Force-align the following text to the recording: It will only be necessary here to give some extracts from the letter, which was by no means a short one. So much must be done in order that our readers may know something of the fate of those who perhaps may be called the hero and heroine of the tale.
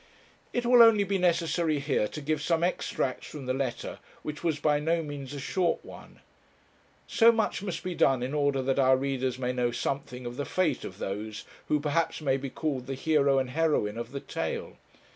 It 0.51 0.65
will 0.65 0.81
only 0.81 1.03
be 1.03 1.19
necessary 1.19 1.77
here 1.77 2.07
to 2.07 2.21
give 2.21 2.41
some 2.41 2.63
extracts 2.63 3.27
from 3.27 3.45
the 3.45 3.53
letter, 3.53 3.99
which 4.23 4.43
was 4.43 4.59
by 4.59 4.79
no 4.79 5.03
means 5.03 5.31
a 5.31 5.39
short 5.39 5.85
one. 5.85 6.21
So 7.05 7.31
much 7.31 7.61
must 7.61 7.83
be 7.83 7.93
done 7.93 8.23
in 8.23 8.33
order 8.33 8.63
that 8.63 8.79
our 8.79 8.97
readers 8.97 9.37
may 9.37 9.53
know 9.53 9.69
something 9.69 10.25
of 10.25 10.37
the 10.37 10.45
fate 10.45 10.83
of 10.83 10.97
those 10.97 11.43
who 11.67 11.79
perhaps 11.79 12.19
may 12.19 12.37
be 12.37 12.49
called 12.49 12.87
the 12.87 12.95
hero 12.95 13.37
and 13.37 13.51
heroine 13.51 13.99
of 13.99 14.11
the 14.11 14.19
tale. 14.21 14.77